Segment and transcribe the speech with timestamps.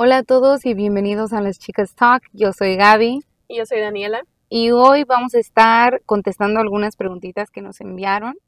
[0.00, 2.22] Hola a todos y bienvenidos a las Chicas Talk.
[2.32, 4.22] Yo soy Gaby Y yo soy Daniela.
[4.48, 8.38] y hoy vamos a estar contestando algunas preguntitas que nos enviaron.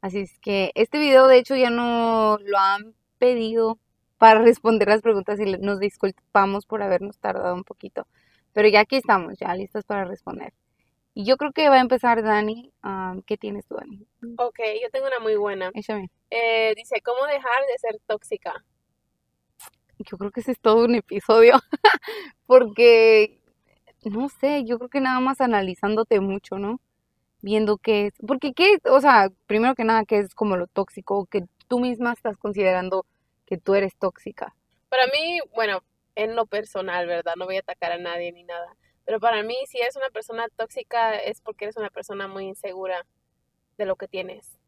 [0.00, 3.78] Así es que este video de hecho ya no lo han pedido
[4.18, 8.08] para responder las preguntas y nos disculpamos por habernos tardado un poquito.
[8.52, 10.54] Pero ya aquí estamos, ya listas para responder.
[11.14, 12.72] Y yo creo que va a empezar Dani.
[12.82, 14.04] Um, ¿Qué tienes tú, Dani?
[14.38, 15.70] Ok, yo tengo una muy buena.
[15.72, 16.10] Échame.
[16.30, 18.64] Eh, dice, ¿cómo dejar de ser tóxica?
[19.98, 21.54] Yo creo que ese es todo un episodio,
[22.46, 23.40] porque,
[24.04, 26.80] no sé, yo creo que nada más analizándote mucho, ¿no?
[27.40, 30.66] Viendo qué es, porque qué es, o sea, primero que nada, qué es como lo
[30.66, 33.06] tóxico, que tú misma estás considerando
[33.46, 34.54] que tú eres tóxica.
[34.88, 35.82] Para mí, bueno,
[36.14, 37.34] en lo personal, ¿verdad?
[37.36, 38.76] No voy a atacar a nadie ni nada.
[39.04, 43.06] Pero para mí, si eres una persona tóxica, es porque eres una persona muy insegura
[43.78, 44.58] de lo que tienes.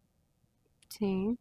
[0.88, 1.36] Sí.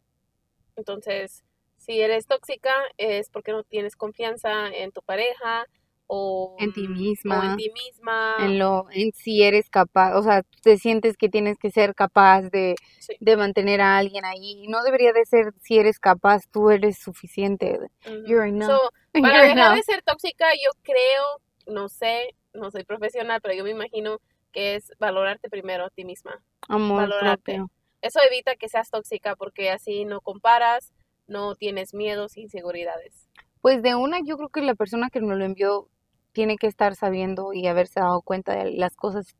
[0.74, 1.44] Entonces,
[1.88, 5.64] si eres tóxica, es porque no tienes confianza en tu pareja
[6.06, 8.36] o En ti o misma, en ti misma.
[8.40, 12.42] en lo, en si eres capaz, o sea, te sientes que tienes que ser capaz
[12.50, 13.16] de, Sí.
[13.20, 14.66] de mantener a alguien ahí.
[14.68, 17.78] No debería de ser si eres capaz, tú eres suficiente.
[18.04, 18.26] Ujú.
[18.26, 18.68] You're enough.
[18.70, 21.24] So, para You're dejar de ser tóxica, yo creo,
[21.66, 24.18] no sé, no soy profesional, pero yo me imagino
[24.52, 26.42] que es valorarte primero a ti misma.
[26.68, 27.54] Amor valorarte.
[27.54, 27.70] propio.
[28.02, 30.92] Eso evita que seas tóxica porque así no comparas,
[31.28, 33.28] no tienes miedos, inseguridades.
[33.60, 35.88] Pues de una, yo creo que la persona que nos lo envió
[36.32, 39.36] tiene que estar sabiendo y haberse dado cuenta de las cosas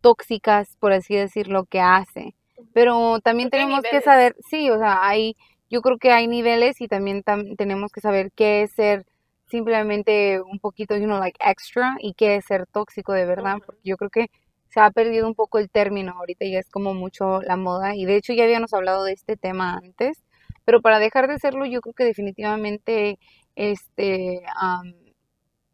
[0.00, 2.34] tóxicas, por así decirlo, que hace.
[2.72, 5.36] Pero también Porque tenemos que saber, sí, o sea, hay,
[5.70, 9.06] yo creo que hay niveles y también tam- tenemos que saber qué es ser
[9.50, 13.80] simplemente un poquito, you know, like extra y qué es ser tóxico de verdad, porque
[13.84, 14.26] yo creo que
[14.68, 18.04] se ha perdido un poco el término, ahorita ya es como mucho la moda y
[18.04, 20.22] de hecho ya habíamos hablado de este tema antes,
[20.68, 23.18] pero para dejar de serlo yo creo que definitivamente
[23.56, 24.92] este am,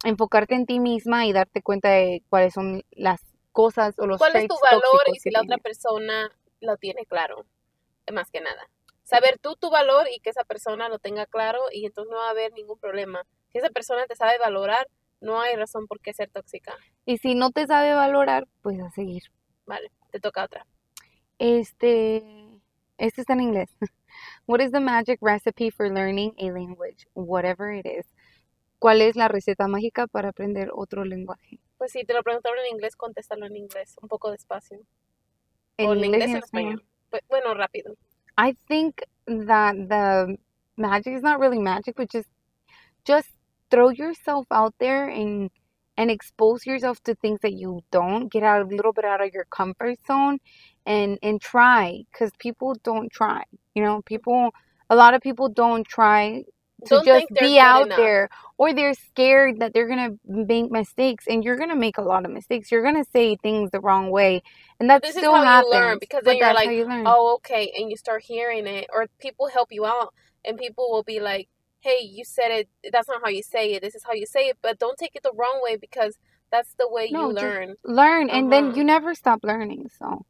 [0.05, 3.19] enfocarte en ti misma y darte cuenta de cuáles son las
[3.51, 6.31] cosas o los ¿Cuál es tu valor y si que la otra persona
[6.61, 7.45] lo tiene claro?
[8.09, 8.69] Más que nada.
[9.03, 12.27] Saber tú tu valor y que esa persona lo tenga claro y entonces no va
[12.27, 13.25] a haber ningún problema.
[13.51, 14.87] Si esa persona te sabe valorar,
[15.19, 16.73] no hay razón por qué ser tóxica.
[17.05, 19.23] Y si no te sabe valorar, pues a seguir.
[19.65, 20.65] Vale, te toca otra.
[21.37, 22.23] Este,
[22.97, 23.75] este está en inglés.
[24.47, 28.05] What is the magic recipe for learning a language, whatever it is?
[28.79, 31.59] ¿Cuál es la receta mágica para aprender otro lenguaje?
[31.77, 34.79] Pues si te lo preguntaron en inglés, contéstalo en inglés, un poco despacio.
[35.77, 36.85] En o en inglés inglés y o en en español.
[37.11, 37.23] español.
[37.29, 37.95] Bueno, rápido.
[38.37, 40.37] I think that the
[40.77, 42.29] magic is not really magic, but just
[43.05, 43.29] just
[43.71, 45.49] throw yourself out there and
[45.97, 49.33] and expose yourself to things that you don't get out a little bit out of
[49.33, 50.39] your comfort zone
[50.85, 53.43] and and try because people don't try
[53.75, 54.51] you know people
[54.89, 56.43] a lot of people don't try
[56.85, 57.97] to Don't just be out enough.
[57.97, 62.25] there or they're scared that they're gonna make mistakes and you're gonna make a lot
[62.25, 64.41] of mistakes you're gonna say things the wrong way
[64.79, 67.35] and that This is still how you learn, because then you're that's like, you oh,
[67.35, 70.13] okay, and you start hearing it, or people help you out,
[70.45, 71.47] and people will be like,
[71.85, 74.49] hey, you said it, that's not how you say it, this is how you say
[74.49, 76.17] it, but don't take it the wrong way because
[76.51, 77.75] that's the way No, you learn.
[77.83, 80.25] learn and then you never stop learning so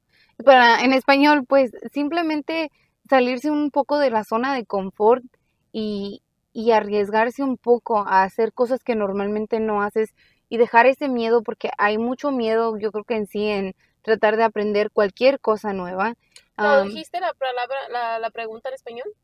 [0.46, 2.70] para en español pues simplemente
[3.10, 5.24] salirse un poco de la zona de confort
[5.72, 6.22] y,
[6.54, 10.10] y arriesgarse un poco a hacer cosas que normalmente no haces
[10.50, 14.36] y dejar ese miedo porque hay mucho miedo yo creo que en sí en tratar
[14.38, 16.16] de aprender cualquier cosa nueva
[16.58, 19.16] ¿No Um, dijiste la palabra, la, la pregunta en español?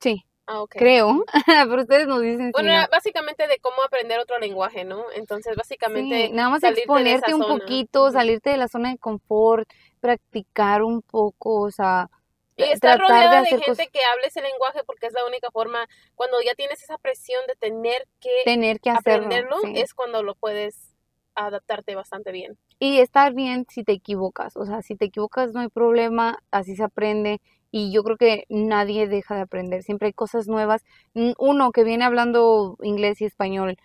[0.00, 0.74] sí Ah, ok.
[0.76, 2.88] creo pero ustedes nos dicen si Bueno, no.
[2.90, 5.04] básicamente de cómo aprender otro lenguaje, ¿no?
[5.14, 7.58] Entonces, básicamente, Sí, nada más exponerte un zona.
[7.58, 9.68] poquito, salirte de la zona de confort,
[10.00, 12.08] practicar un poco, o sea,
[12.56, 15.86] Y estar rodeada de, gente cosas, que hable ese lenguaje porque es la única forma,
[16.16, 19.72] cuando ya tienes esa presión de tener que tener que hacerlo, aprenderlo, sí.
[19.76, 20.92] es cuando lo puedes
[21.34, 22.58] adaptarte bastante bien.
[22.78, 26.74] Y estar bien si te equivocas, o sea, si te equivocas no hay problema, así
[26.76, 27.40] se aprende.
[27.74, 30.84] Y yo creo que nadie deja de aprender, siempre hay cosas nuevas.
[31.14, 33.78] Uno que viene hablando inglés y español,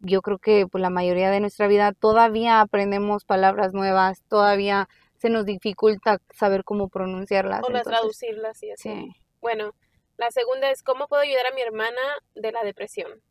[0.00, 4.88] yo creo que pues, la mayoría de nuestra vida todavía aprendemos palabras nuevas, todavía
[5.18, 7.62] se nos dificulta saber cómo pronunciarlas.
[7.64, 8.88] O las entonces, traducirlas y así.
[8.88, 9.12] sí.
[9.40, 9.72] Bueno,
[10.16, 12.00] la segunda es ¿cómo puedo ayudar a mi hermana
[12.34, 13.22] de la depresión?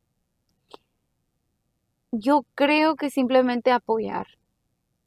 [2.12, 4.28] Yo creo que simplemente apoyar.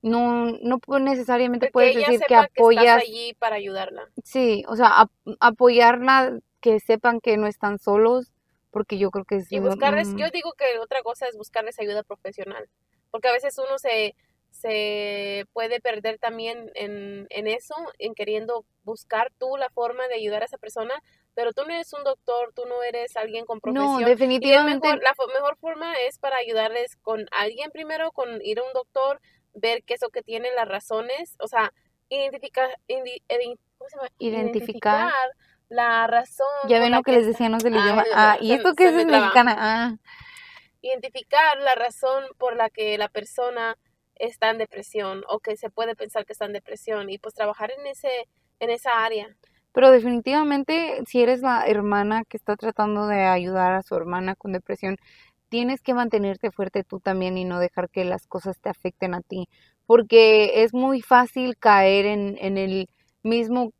[0.02, 4.08] No, no necesariamente puedes decir que apoyas, estás allí para ayudarla.
[4.25, 5.11] sí, o sea, ap-
[5.41, 8.32] apoyarla, que sepan que no están solos,
[8.70, 12.02] porque yo creo que es, Y buscarles, yo digo que otra cosa es buscarles ayuda
[12.02, 12.69] profesional,
[13.11, 14.14] porque a veces uno se,
[14.50, 20.43] se puede perder también en, en eso, en queriendo buscar tú la forma de ayudar
[20.43, 20.94] a esa persona,
[21.35, 24.00] pero tú no eres un doctor, tú no eres alguien con profesión.
[24.03, 24.87] No, definitivamente.
[24.87, 29.20] Mejor- la mejor forma es para ayudarles con alguien primero, con ir a un doctor,
[29.55, 31.73] ver qué es lo que tiene, las razones, o sea,
[32.08, 34.08] identificar, indi- edi- ¿cómo se llama?
[34.19, 35.12] Identificar.
[35.69, 36.47] la razón.
[36.69, 38.05] Ya ven lo que que les decíamos del Ay, idioma.
[38.12, 39.55] Ah, ¿y esto qué es mexicana?
[39.56, 39.97] Ah,
[40.82, 43.76] identificar la razón por la que la persona
[44.17, 47.70] está en depresión o que se puede pensar que está en depresión y pues trabajar
[47.70, 48.29] en ese
[48.61, 49.29] en esa área.
[49.73, 54.53] pero definitivamente si eres la hermana que está tratando de ayudar a su hermana con
[54.53, 54.96] depresión,
[55.50, 59.20] tienes que mantenerte fuerte tú también y no dejar que las cosas te afecten a
[59.20, 59.49] ti,
[59.85, 62.88] porque es muy fácil caer en, en el
[63.23, 63.73] mismo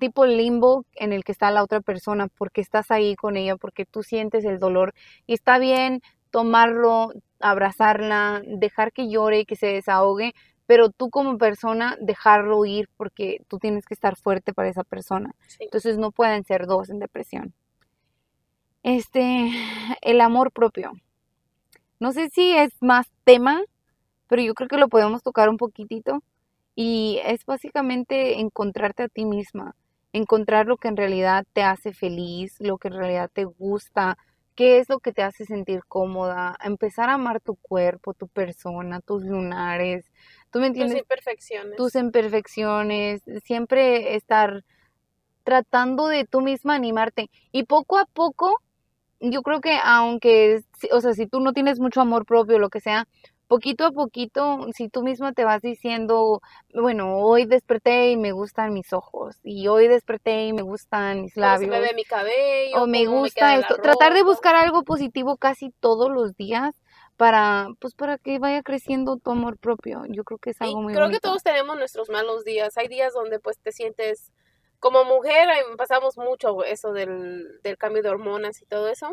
[0.00, 3.84] tipo limbo en el que está la otra persona, porque estás ahí con ella, porque
[3.86, 4.94] tú sientes el dolor
[5.26, 10.34] y está bien tomarlo, abrazarla, dejar que llore, que se desahogue,
[10.66, 15.34] pero tú como persona dejarlo ir porque tú tienes que estar fuerte para esa persona.
[15.46, 15.64] Sí.
[15.64, 17.54] Entonces no pueden ser dos en depresión.
[18.82, 19.50] Este,
[20.00, 20.92] el amor propio.
[22.00, 23.62] No sé si es más tema,
[24.28, 26.22] pero yo creo que lo podemos tocar un poquitito.
[26.74, 29.76] Y es básicamente encontrarte a ti misma,
[30.12, 34.16] encontrar lo que en realidad te hace feliz, lo que en realidad te gusta,
[34.56, 39.00] qué es lo que te hace sentir cómoda, empezar a amar tu cuerpo, tu persona,
[39.00, 40.06] tus lunares.
[40.50, 40.98] ¿Tú me Tus entiendes?
[41.00, 41.76] imperfecciones.
[41.76, 44.64] tus imperfecciones, siempre estar
[45.44, 47.30] tratando de tú misma animarte.
[47.52, 48.60] Y poco a poco,
[49.20, 50.62] yo creo que aunque,
[50.92, 53.06] o sea, si tú no tienes mucho amor propio, lo que sea,
[53.46, 56.40] poquito a poquito, si tú misma te vas diciendo,
[56.72, 61.34] bueno, hoy desperté y me gustan mis ojos, y hoy desperté y me gustan mis
[61.34, 65.36] se labios, me ve mi cabello, o me gusta esto, tratar de buscar algo positivo
[65.36, 66.74] casi todos los días
[67.16, 70.04] para, pues para que vaya creciendo tu amor propio.
[70.08, 72.78] Yo creo que es Y algo muy creo que todos tenemos nuestros malos días.
[72.78, 74.32] Hay días donde pues te sientes
[74.80, 79.12] como mujer, pasamos mucho eso del, del cambio de hormonas y todo eso.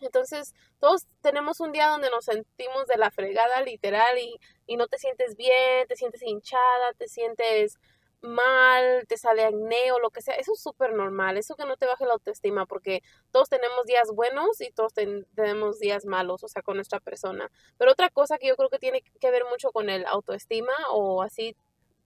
[0.00, 4.86] Entonces, todos tenemos un día donde nos sentimos de la fregada literal y, y no
[4.88, 7.74] te sientes bien, te sientes hinchada, te sientes
[8.22, 10.34] mal, te sale acné o lo que sea.
[10.34, 14.08] Eso es súper normal, eso que no te baje la autoestima porque todos tenemos días
[14.14, 17.50] buenos y todos ten- tenemos días malos, o sea, con nuestra persona.
[17.78, 21.22] Pero otra cosa que yo creo que tiene que ver mucho con el autoestima o
[21.22, 21.56] así,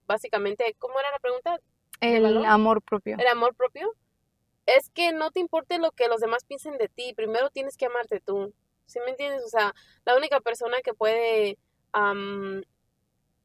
[0.07, 1.59] básicamente, ¿cómo era la pregunta?
[2.01, 3.17] El amor propio.
[3.19, 3.91] El amor propio.
[4.65, 7.85] Es que no te importe lo que los demás piensen de ti, primero tienes que
[7.85, 8.53] amarte tú.
[8.85, 9.43] ¿Sí me entiendes?
[9.43, 9.73] O sea,
[10.05, 11.57] la única persona que puede
[11.91, 12.63] am,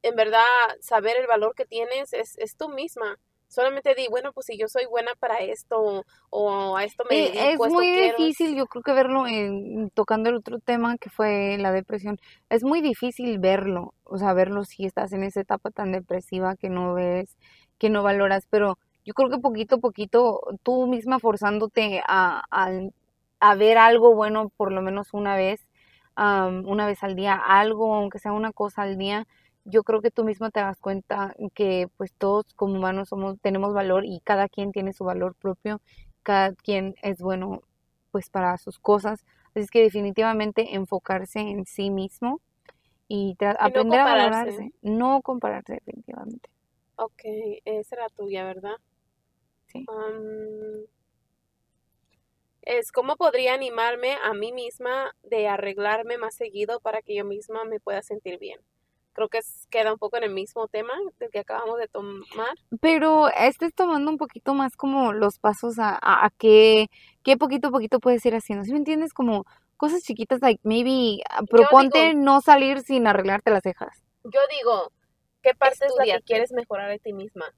[0.02, 0.42] en verdad
[0.80, 3.18] saber el valor que tienes es, es tú misma.
[3.48, 7.52] Solamente di, bueno, pues si yo soy buena para esto o a esto me Eh,
[7.52, 8.16] es muy quiero.
[8.16, 9.24] difícil, yo creo que verlo
[9.92, 12.18] tocando el otro tema que fue la depresión.
[12.48, 16.68] Es muy difícil verlo, o sea, verlo si estás en esa etapa tan depresiva que
[16.70, 17.36] no ves,
[17.80, 22.70] que no valoras, pero yo creo que poquito a poquito tú misma forzándote a, a,
[23.40, 25.66] a ver algo bueno por lo menos una vez,
[26.16, 29.26] una vez al día, algo, aunque sea una cosa al día,
[29.64, 33.72] yo creo que tú misma te das cuenta que pues todos como humanos somos, tenemos
[33.72, 35.80] valor y cada quien tiene su valor propio,
[36.22, 37.62] cada quien es bueno
[38.10, 42.40] pues para sus cosas, así es que definitivamente enfocarse en sí mismo
[43.08, 46.50] y no aprender a valorarse, no compararse definitivamente.
[47.02, 47.22] Ok,
[47.64, 48.76] esa era tuya, ¿verdad?
[49.68, 49.86] Sí.
[52.62, 57.64] Es cómo podría animarme a mí misma de arreglarme más seguido para que yo misma
[57.64, 58.60] me pueda sentir bien.
[59.14, 62.54] Creo que es- queda un poco en el mismo tema del que acabamos de tomar.
[62.80, 66.88] Pero estés tomando un poquito más como los pasos a, a, a qué,
[67.22, 68.64] qué poquito a poquito puedes ir haciendo.
[68.64, 69.14] ¿Sí me entiendes?
[69.14, 69.46] Como
[69.78, 74.02] cosas chiquitas, like maybe, ah, proponte digo- no salir sin arreglarte las cejas.
[74.24, 74.92] Yo digo,
[75.42, 77.52] ¿qué parte es la que quieres mejorar de ti misma?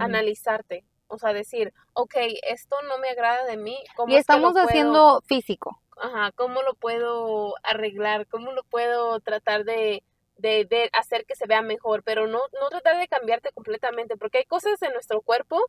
[0.00, 0.84] Analizarte.
[1.08, 2.14] O sea, decir, ok,
[2.44, 3.76] esto no me agrada de mí.
[3.96, 5.80] ¿cómo Y es que lo estamos puedo- haciendo físico.
[5.96, 10.02] ajá, cómo lo puedo arreglar, cómo lo puedo tratar de,
[10.38, 14.38] de, de hacer que se vea mejor, pero no, no tratar de cambiarte completamente, porque
[14.38, 15.60] hay cosas en nuestro cuerpo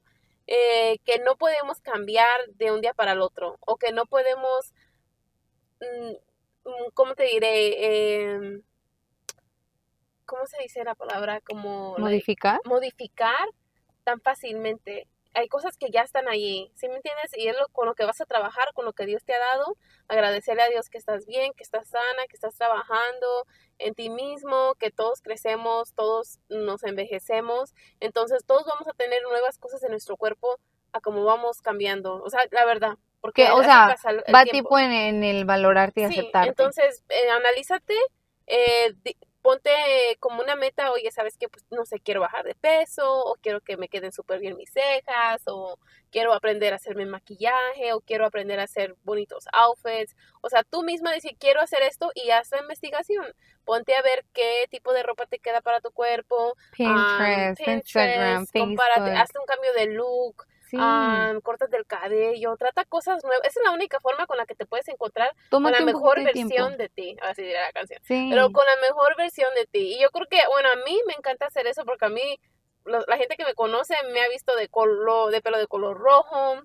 [0.48, 4.74] eh, que no podemos cambiar de un día para el otro, o que no podemos,
[5.81, 6.12] mm,
[6.69, 8.24] mm, ¿cómo te diré?
[8.34, 8.62] Em,
[10.25, 11.41] ¿Cómo se dice la palabra?
[11.41, 12.60] Como like, Modificar.
[12.65, 13.48] modificar
[14.03, 15.08] tan fácilmente.
[15.34, 17.32] Hay cosas que ya están allí, ¿sí me entiendes?
[17.38, 19.39] Y es lo, con lo que vas a trabajar, con lo que Dios te ha
[19.39, 19.75] dado,
[20.08, 23.46] agradecerle a Dios que estás bien, que estás sana, que estás trabajando
[23.77, 29.58] en ti mismo, que todos crecemos, todos nos envejecemos, entonces todos vamos a tener nuevas
[29.58, 30.58] cosas en nuestro cuerpo
[30.94, 33.94] a como vamos cambiando, o sea, la verdad, porque Que, o sea,
[34.34, 34.51] va tiempo.
[34.51, 36.50] tipo en, en el valorarte y Sí, aceptarte.
[36.50, 37.98] entonces, eh, analízate,
[38.48, 38.94] eh,
[39.46, 39.70] ponte
[40.20, 43.62] como una meta, oye, sabes que, pues, no sé, quiero bajar de peso, o quiero
[43.62, 45.78] que me queden súper bien mis cejas, o
[46.10, 50.16] quiero aprender a hacerme maquillaje, o quiero aprender a hacer bonitos outfits.
[50.42, 53.24] O sea, tú misma dices, quiero hacer esto y haz la investigación.
[53.66, 56.56] Ponte a ver qué tipo de ropa te queda para tu cuerpo.
[56.75, 59.22] Pinterest, Instagram, compárate, Facebook.
[59.22, 60.48] hazte un cambio de look.
[60.69, 60.77] Sí.
[60.79, 63.45] ah, cortas del cabello, trata cosas nuevas.
[63.48, 66.15] Esa es la única forma con la que te puedes encontrar Tómate con la mejor
[66.15, 66.34] tiempo.
[66.34, 67.15] versión de ti.
[67.22, 68.00] Así dirá la canción.
[68.03, 68.27] Sí.
[68.31, 69.95] Pero con la mejor versión de ti.
[69.95, 72.39] Y yo creo que, bueno, a mí me encanta hacer eso porque a mí,
[72.86, 75.98] lo- la gente que me conoce me ha visto de, color, de pelo de color
[75.98, 76.62] rojo,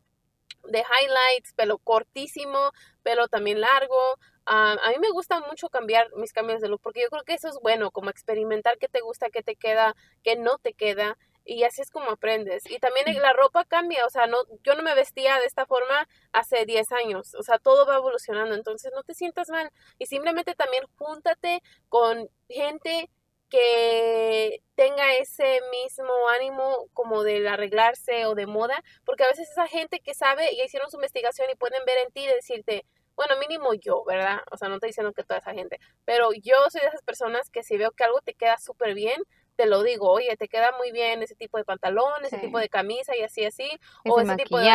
[0.65, 4.17] de highlights, pelo cortísimo, pelo también largo.
[4.47, 7.35] Ah, a mí me gusta mucho cambiar mis cambios de look porque yo creo que
[7.35, 11.17] eso es bueno, como experimentar qué te gusta, qué te queda, qué no te queda.
[11.53, 12.63] Y así es como aprendes.
[12.71, 16.07] Y también la ropa cambia, o sea, no, yo no me vestía de esta forma
[16.31, 20.55] hace 10 años, o sea, todo va evolucionando, entonces no te sientas mal y simplemente
[20.55, 23.11] también júntate con gente
[23.49, 29.67] que tenga ese mismo ánimo como del arreglarse o de moda, porque a veces esa
[29.67, 33.37] gente que sabe y hicieron su investigación y pueden ver en ti y decirte, bueno,
[33.39, 34.39] mínimo yo, ¿verdad?
[34.53, 37.51] O sea, no estoy diciendo que toda esa gente, pero yo soy de esas personas
[37.51, 39.21] que si veo que algo te queda súper bien,
[39.61, 42.47] te lo digo, oye, te queda muy bien ese tipo de pantalón, ese Sí.
[42.47, 43.69] tipo de camisa y así, así,
[44.07, 44.67] o Ese tipo de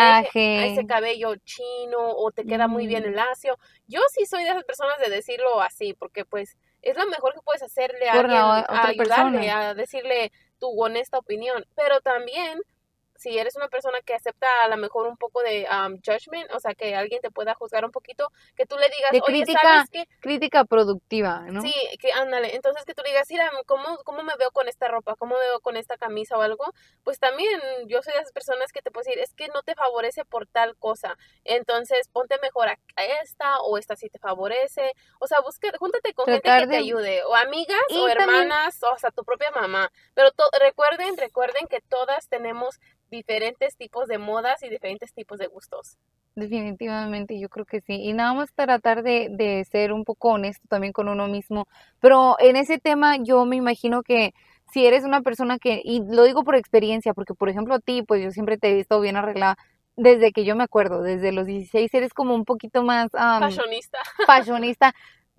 [0.74, 3.08] ese cabello chino o te queda muy bien Mm.
[3.08, 3.58] el lacio.
[3.88, 7.42] Yo sí soy de esas personas de decirlo así, porque pues es lo mejor que
[7.42, 8.96] puedes hacerle a Por alguien, a ayudarle,
[9.40, 9.70] persona.
[9.70, 11.66] a decirle tu honesta opinión.
[11.76, 12.62] Pero también,
[13.16, 16.60] si eres una persona que acepta a lo mejor un poco de um, judgment, o
[16.60, 19.60] sea, que alguien te pueda juzgar un poquito, que tú le digas, De oye, crítica,
[19.62, 20.06] ¿sabes qué?
[20.20, 21.62] crítica productiva, ¿no?
[21.62, 22.56] Sí, que ándale.
[22.56, 25.16] Entonces que tú le digas, mira, ¿cómo, ¿cómo me veo con esta ropa?
[25.16, 26.66] ¿Cómo me veo con esta camisa o algo?
[27.04, 29.76] Pues también yo soy de esas personas que te puedo decir, es que no te
[29.76, 31.18] favorece por tal cosa.
[31.44, 32.78] Entonces ponte mejor a
[33.22, 34.92] esta o esta sí te favorece.
[35.20, 37.24] O sea, busca, júntate con gente que te de- ayude.
[37.24, 39.90] O amigas Y o también- hermanas o hasta tu propia mamá.
[40.14, 45.48] Pero to- recuerden, recuerden que todas tenemos diferentes tipos de modas y diferentes tipos de
[45.48, 45.98] gustos.
[46.36, 47.94] Definitivamente, yo creo que sí.
[47.94, 51.68] Y nada más tratar de, de ser un poco honesto también con uno mismo.
[52.02, 54.34] Pero en ese tema yo me imagino que
[54.72, 58.04] si eres una persona que, y lo digo por experiencia, porque por ejemplo a ti,
[58.04, 59.58] pues yo siempre te he visto bien arreglada
[59.96, 64.00] desde que yo me acuerdo, desde los 16 eres como un poquito más am, Fashionista.
[64.26, 64.94] fashionista.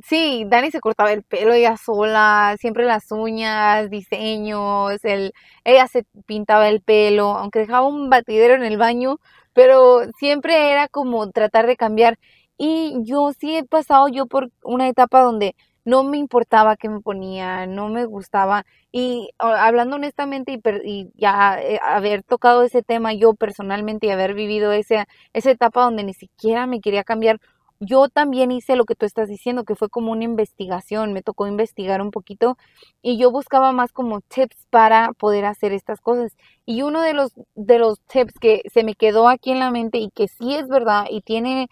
[0.05, 5.33] Sí, Dani se cortaba el pelo ella sola, siempre las uñas, diseños, el,
[5.65, 9.19] ella se pintaba el pelo, aunque dejaba un batidero en el baño,
[9.55, 12.19] pero siempre era como tratar de cambiar.
[12.59, 17.01] Y yo sí he pasado yo por una etapa donde no me importaba qué me
[17.01, 18.65] ponía, no me gustaba.
[18.93, 24.11] Y hablando honestamente y, per- y ya eh, haber tocado ese tema yo personalmente y
[24.11, 27.41] haber vivido ese, esa etapa donde ni siquiera me quería cambiar,
[27.81, 31.47] yo también hice lo que tú estás diciendo, que fue como una investigación, me tocó
[31.47, 32.57] investigar un poquito
[33.03, 36.37] y yo buscaba más como tips para poder hacer estas cosas.
[36.65, 39.99] Y uno de los, de los tips que se me quedó aquí en la mente
[39.99, 41.69] y que sí es verdad y tiene,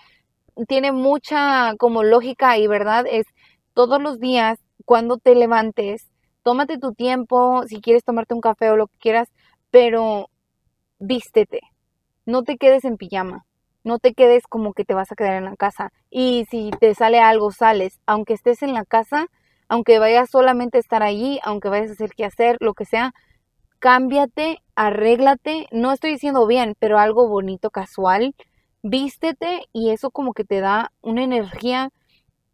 [0.68, 3.26] tiene mucha como lógica y verdad es
[3.74, 6.10] todos los días cuando te levantes,
[6.42, 9.28] tómate tu tiempo, si quieres tomarte un café o lo que quieras,
[9.70, 10.28] pero
[10.98, 11.60] vístete,
[12.26, 13.44] no te quedes en pijama.
[13.84, 15.92] No te quedes como que te vas a quedar en la casa.
[16.10, 18.00] Y si te sale algo, sales.
[18.06, 19.26] Aunque estés en la casa,
[19.68, 23.12] aunque vayas solamente a estar allí, aunque vayas a hacer qué hacer, lo que sea,
[23.78, 25.68] cámbiate, arréglate.
[25.70, 28.34] No estoy diciendo bien, pero algo bonito, casual.
[28.82, 31.90] Vístete y eso como que te da una energía.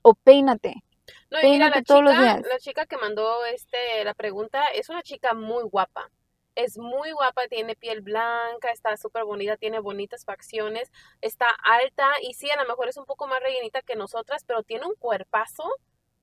[0.02, 0.82] O peínate.
[1.30, 2.42] No, y mira, la todos los chica, días.
[2.48, 6.10] la chica que mandó este la pregunta es una chica muy guapa.
[6.54, 10.90] Es muy guapa, tiene piel blanca, está súper bonita, tiene bonitas facciones,
[11.20, 14.62] está alta y sí, a lo mejor es un poco más rellenita que nosotras, pero
[14.62, 15.64] tiene un cuerpazo.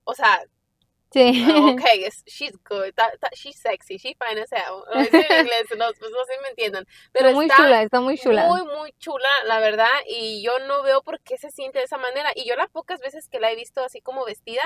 [0.04, 0.44] O sea,
[1.14, 1.46] Sí.
[1.50, 2.94] ok, es, she's good,
[3.34, 4.84] she's sexy, she's fine as hell.
[4.94, 6.86] En inglés, no, pues no sé si me entiendan.
[7.14, 8.46] Pero Está muy está chula, está muy chula.
[8.48, 11.98] muy, muy chula, la verdad, y yo no veo por qué se siente de esa
[11.98, 12.32] manera.
[12.36, 14.64] Y yo las pocas veces que la he visto así como vestida,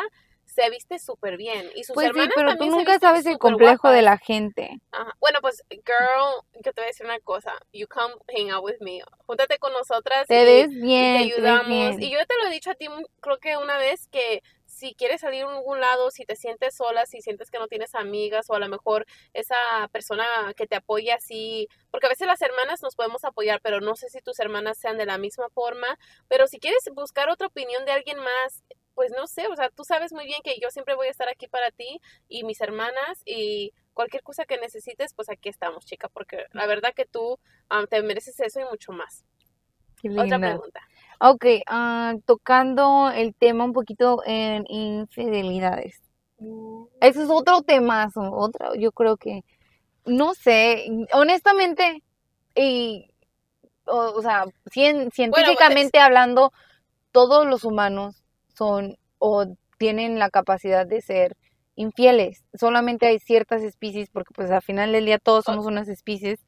[0.53, 1.70] se viste súper bien.
[1.75, 4.81] Y sus Pues sí, hermanas pero tú también nunca sabes el complejo de la gente.
[4.91, 5.15] Ajá.
[5.20, 7.53] Bueno, pues, girl, yo te voy a decir una cosa.
[7.72, 9.01] You come hang out with me.
[9.25, 11.67] Júntate con nosotras Te y, ves y bien, te te ves ayudamos.
[11.67, 12.01] bien.
[12.01, 12.88] Y yo te lo he dicho a ti,
[13.22, 17.05] creo que una vez que si quieres salir a algún lado, si te sientes sola,
[17.05, 19.55] si sientes que no tienes amigas o a lo mejor esa
[19.91, 20.25] persona
[20.58, 24.10] que te apoya así, porque a veces las hermanas nos podemos apoyar, pero no sé
[24.10, 27.91] si tus hermanas sean de la misma forma, pero si quieres buscar otra opinión de
[27.91, 28.63] alguien más,
[29.01, 31.27] pues no sé, o sea, tú sabes muy bien que yo siempre voy a estar
[31.27, 36.08] aquí para ti y mis hermanas y cualquier cosa que necesites, pues aquí estamos, chica,
[36.08, 37.39] porque la verdad que tú
[37.70, 39.25] ah, te mereces eso y mucho más.
[40.00, 40.51] Qué Otra linda.
[40.51, 40.81] pregunta.
[41.20, 46.00] Ok, ah, tocando el tema un poquito en infidelidades.
[47.01, 49.41] Ese es otro temazo, otro, yo creo que,
[50.05, 52.03] no sé, honestamente,
[52.53, 53.10] y,
[53.86, 56.53] o, o sea, cien- científicamente hablando,
[57.12, 58.20] todos los humanos
[59.20, 59.46] o
[59.77, 61.36] tienen la capacidad de ser
[61.75, 62.46] infieles.
[62.53, 66.39] Solamente hay ciertas especies, porque pues al final del día todos somos unas especies.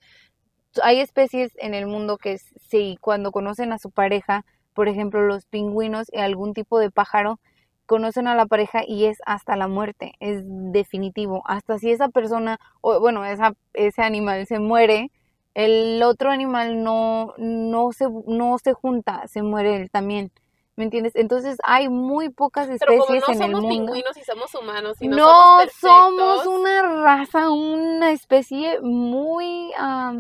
[0.82, 5.46] Hay especies en el mundo que sí, cuando conocen a su pareja, por ejemplo los
[5.46, 7.40] pingüinos y algún tipo de pájaro,
[7.86, 11.44] conocen a la pareja y es hasta la muerte, es definitivo.
[11.46, 15.12] Hasta si esa persona, o bueno, esa, ese animal se muere,
[15.54, 20.32] el otro animal no, no, se, no se junta, se muere él también.
[20.76, 21.16] ¿Me entiendes?
[21.16, 23.70] Entonces hay muy pocas Pero como especies no en el somos mundo.
[23.92, 29.72] pingüinos y somos humanos y no, No somos somos perfectos, una raza, una especie muy,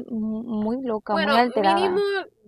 [0.10, 1.75] muy loca, Bueno, muy alterada.
[1.75, 2.00] mínimo,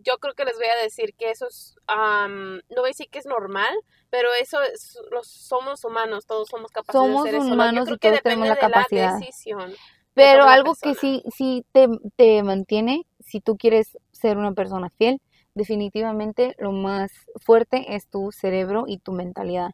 [0.04, 3.10] yo creo que les voy a decir que eso es, am, no voy a decir
[3.10, 3.74] que es normal,
[4.12, 7.54] pero eso es, los, somos humanos, todos somos capaces Somos de hacer eso.
[7.54, 9.12] humanos yo creo y que todos tenemos depende la de capacidad.
[9.14, 9.72] la decisión.
[9.72, 9.78] de
[10.14, 15.20] Pero algo que sí, sí te, te mantiene, si tú quieres ser una persona fiel,
[15.56, 19.72] definitivamente lo más fuerte es tu cerebro y tu mentalidad.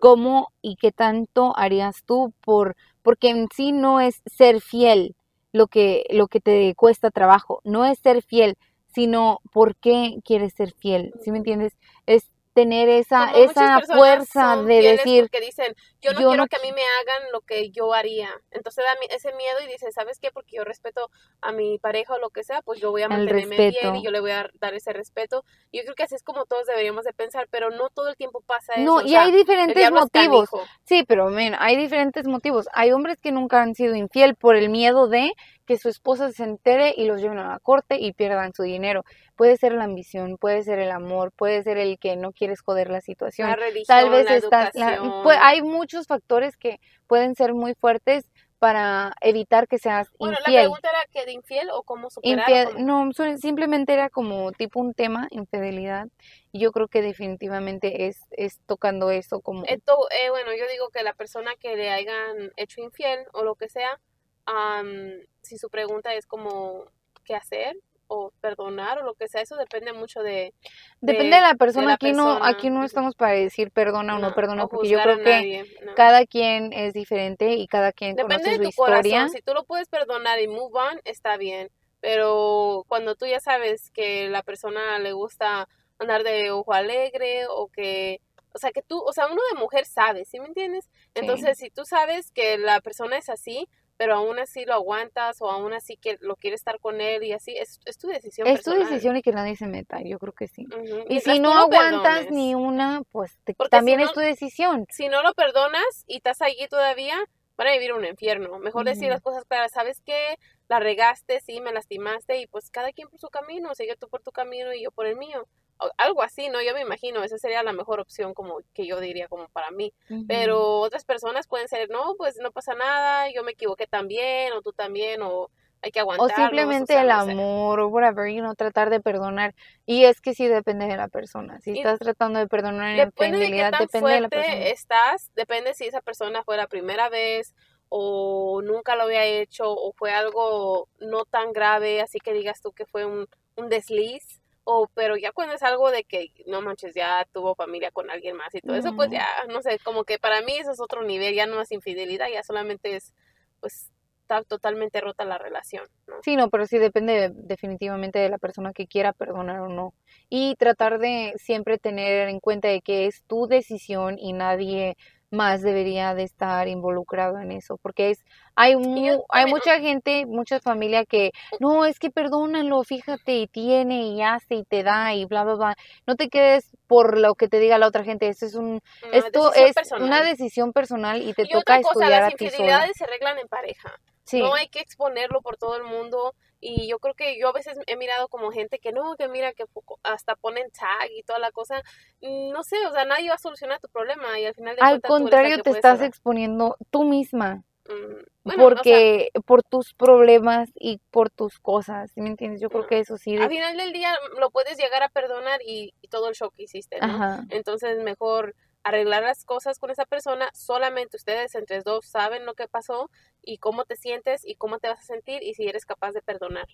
[0.00, 5.14] ¿Cómo y qué tanto harías tú por, porque en sí no es ser fiel
[5.52, 8.56] lo que, lo que te cuesta trabajo, no es ser fiel,
[8.92, 11.76] sino por qué quieres ser fiel, ¿sí me entiendes?
[12.06, 16.46] Es tener esa, Como esa fuerza de decir, porque dicen, yo no yo quiero no
[16.48, 18.30] que a mí me hagan lo que yo haría.
[18.50, 20.30] Entonces da ese miedo y dice, ¿sabes qué?
[20.32, 23.70] Porque yo respeto a mi pareja o lo que sea, pues yo voy a mantenerme
[23.70, 25.44] bien y yo le voy a dar ese respeto.
[25.72, 28.42] Yo creo que así es como todos deberíamos de pensar, pero no todo el tiempo
[28.46, 28.84] pasa eso.
[28.84, 30.48] no, o y sea, hay diferentes motivos.
[30.84, 32.68] Sí, pero men, hay diferentes motivos.
[32.72, 35.32] Hay hombres que nunca han sido infiel por el miedo de
[35.70, 39.04] que su esposa se entere y los lleven a la corte y pierdan su dinero.
[39.36, 42.90] Puede ser la ambición, puede ser el amor, puede ser el que no quieres joder
[42.90, 43.48] la situación.
[43.48, 47.74] La religión, Tal vez la estás, la- pues, hay muchos factores que pueden ser muy
[47.74, 50.62] fuertes para evitar que seas Bueno, la infiel.
[50.62, 52.40] pregunta era que de infiel o cómo superar.
[52.50, 56.08] Infiel, cómo- no, simplemente era como tipo un tema, infidelidad.
[56.50, 59.64] Y yo creo que definitivamente es, es tocando eso como...
[59.66, 63.54] Esto, eh, bueno, yo digo que la persona que le hayan hecho infiel o lo
[63.54, 64.00] que sea,
[64.46, 65.12] am,
[65.42, 66.84] si su pregunta es como
[67.24, 67.76] qué hacer
[68.12, 70.52] o perdonar o lo que sea, eso depende mucho de...
[71.00, 74.18] Depende de la de persona, la aquí no, aquí no estamos para decir perdona o
[74.18, 75.94] no, no, perdona, o porque yo creo que no.
[75.94, 79.02] cada quien es diferente y cada quien Depende conoce de su tu historia.
[79.02, 79.30] corazón.
[79.30, 81.70] Si tú lo puedes perdonar y move on, está bien.
[82.00, 87.68] Pero cuando tú ya sabes que la persona le gusta andar de ojo alegre o
[87.68, 88.20] que,
[88.52, 90.86] o sea, que tú, o sea, uno de mujer sabe, ¿sí me entiendes?
[90.86, 91.10] Sí.
[91.14, 93.68] Entonces, si tú sabes que la persona es así,
[94.00, 97.34] pero aún así lo aguantas o aún así que lo quieres estar con él y
[97.34, 100.32] así, es, es tu decisión Es tu decisión y que nadie se meta, yo creo
[100.32, 100.66] que sí.
[101.10, 102.30] Y si no aguantas perdones.
[102.32, 104.86] ni una, pues te- también si es tu decisión.
[104.88, 107.14] si no lo perdonas y estás allí todavía,
[107.58, 108.58] van a vivir un infierno.
[108.58, 110.38] Mejor decir las cosas claras, ¿sabes qué?
[110.66, 114.22] La regaste, sí, me lastimaste y pues cada quien por su camino, sigue tú por
[114.22, 115.46] tu camino y yo por el mío.
[115.80, 116.60] O algo así, ¿no?
[116.62, 119.92] Yo me imagino, esa sería la mejor opción como que yo diría como para mí.
[120.26, 124.62] Pero otras personas pueden ser, no, pues no pasa nada, yo me equivoqué también, o
[124.62, 125.50] tú también, o
[125.82, 126.36] hay que O aguantarnos.
[126.36, 127.30] simplemente sea, el no sé.
[127.32, 129.54] amor o whatever, you know, tratar de perdonar.
[129.86, 131.58] Y es que sí depende de la persona.
[131.60, 133.46] Si Y estás tratando de perdonar en Depende de
[133.78, 134.68] depende la persona.
[134.70, 137.54] estás, depende si esa persona fue la primera vez
[137.88, 142.72] o nunca lo había hecho o fue algo no tan grave, así que digas tú
[142.72, 144.39] que fue un, un desliz,
[144.70, 148.36] o pero ya cuando es algo de que no manches, ya tuvo familia con alguien
[148.36, 151.02] más y todo eso, pues ya, no sé, como que para mí eso es otro
[151.02, 153.14] nivel, ya no es infidelidad, ya solamente es,
[153.60, 153.90] pues,
[154.22, 156.14] está totalmente rota la relación, ¿no?
[156.22, 159.92] Sí, no, pero sí depende definitivamente de la persona que quiera perdonar o no.
[160.28, 164.96] Y tratar de siempre tener en cuenta de que es tu decisión y nadie
[165.30, 168.24] más debería de estar involucrado en eso, porque es
[168.56, 174.08] hay mu- hay mucha gente, mucha familia que no, es que perdónalo, fíjate, y tiene
[174.08, 175.76] y hace y te da y bla bla bla.
[176.06, 179.16] No te quedes por lo que te diga la otra gente, esto es un Una
[179.18, 180.02] esto es personal.
[180.08, 182.50] una decisión personal y te Y toca otra cosa, estudiar las a ti sola.
[182.50, 183.94] infidelidades se arreglan en pareja.
[184.24, 184.40] Sí.
[184.40, 186.34] No hay que exponerlo por todo el mundo.
[186.60, 189.52] Y yo creo que yo a veces he mirado como gente que no, que mira
[189.54, 189.64] que
[190.02, 191.82] hasta ponen tag y toda la cosa.
[192.20, 194.82] Mm, No sé, o sea, nadie va a solucionar tu problema y al final de
[194.82, 197.64] Al contrario, te estás exponiendo tú misma.
[197.88, 202.60] Mm, bueno, o sea, porque por tus problemas y por tus cosas, ¿sí me entiendes?
[202.60, 203.36] Yo creo que eso sí.
[203.36, 206.34] de- al final del día mm, lo puedes llegar a perdonar y, y todo el
[206.34, 207.06] show que hiciste, ¿no?
[207.06, 207.44] Ajá.
[207.50, 212.68] Entonces mejor arreglar las cosas con esa persona, solamente ustedes entre dos saben lo que
[212.68, 213.10] pasó
[213.42, 216.22] y cómo te sientes y cómo te vas a sentir y si eres capaz de
[216.22, 216.66] perdonar.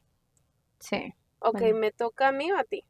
[0.79, 1.15] Sí.
[1.41, 1.79] Ok, Bueno.
[1.79, 2.85] ¿me toca a mí o a ti?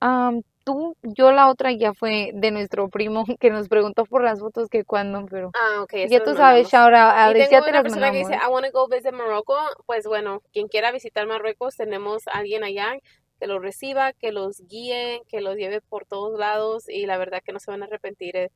[0.00, 4.40] Am, tú, yo la otra ya fue de nuestro primo que nos preguntó por las
[4.40, 5.94] fotos que cuándo, pero Ah, ok.
[6.08, 8.88] ya tú sabes, Alex, tengo ya te una persona que dice, I want to go
[8.88, 9.56] visit Morocco.
[9.86, 12.96] Pues bueno, quien quiera visitar Marruecos, tenemos a alguien allá
[13.42, 17.42] que los reciba, que los guíe, que los lleve por todos lados y la verdad
[17.44, 18.36] que no se van a arrepentir.
[18.36, 18.50] Eh,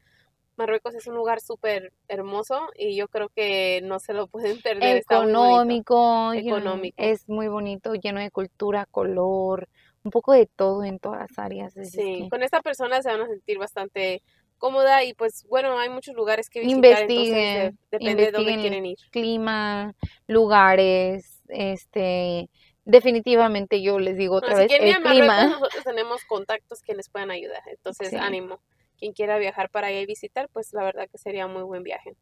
[0.56, 4.98] Marruecos es un lugar súper hermoso y yo creo que no se lo pueden perder.
[4.98, 6.94] Económico, Económico.
[6.98, 9.68] es muy bonito, lleno de cultura, color,
[10.04, 11.74] un poco de todo en todas las áreas.
[11.74, 14.22] Sí, que con esta persona se van a sentir bastante
[14.58, 18.52] cómoda y pues bueno, hay muchos lugares que visitar, entonces Investiguen, de- depende de dónde
[18.52, 18.60] investiguen.
[18.60, 18.98] quieren ir.
[19.10, 19.94] clima,
[20.28, 22.48] lugares, este,
[22.86, 25.48] definitivamente yo les digo otra si vez, ir el clima.
[25.48, 27.62] nosotros tenemos contactos que les puedan ayudar.
[27.66, 28.16] Entonces, Sí.
[28.16, 28.60] ánimo.
[28.98, 32.16] Quien quiera viajar para allá y visitar, pues la verdad que sería muy buen viaje.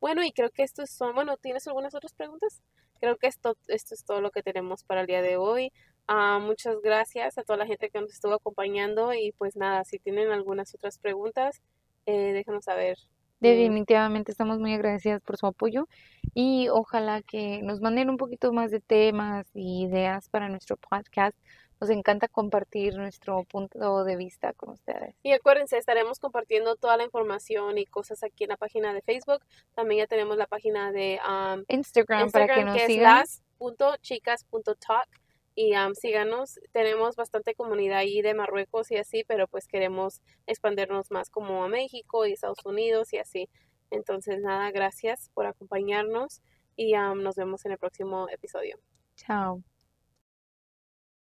[0.00, 2.62] Bueno, y creo que esto son, bueno, ¿tienes algunas otras preguntas?
[3.00, 5.72] Creo que esto, esto es todo lo que tenemos para el día de hoy.
[6.06, 9.98] Ah, muchas gracias a toda la gente que nos estuvo acompañando y pues nada, si
[9.98, 11.60] tienen algunas otras preguntas,
[12.06, 12.96] eh, déjanos saber.
[13.40, 15.86] Definitivamente estamos muy agradecidas por su apoyo
[16.34, 21.36] y ojalá que nos manden un poquito más de temas y ideas para nuestro podcast.
[21.80, 25.14] Nos encanta compartir nuestro punto de vista con ustedes.
[25.22, 29.44] Y acuérdense, estaremos compartiendo toda la información y cosas aquí en la página de Facebook.
[29.76, 33.24] También ya tenemos la página de um, Instagram, para que nos que es sigan.
[33.60, 35.08] las.chicas.talk
[35.58, 36.60] y um, síganos.
[36.70, 41.68] Tenemos bastante comunidad ahí de Marruecos y así, pero pues queremos expandernos más como a
[41.68, 43.48] México y Estados Unidos y así.
[43.90, 46.42] Entonces, nada, gracias por acompañarnos
[46.76, 48.78] y um, nos vemos en el próximo episodio.
[49.16, 49.64] Chao.